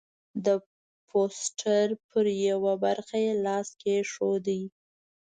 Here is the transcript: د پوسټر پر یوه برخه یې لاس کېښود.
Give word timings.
د 0.45 0.47
پوسټر 1.07 1.87
پر 2.09 2.25
یوه 2.49 2.73
برخه 2.85 3.17
یې 3.25 3.33
لاس 3.45 3.67
کېښود. 3.81 4.45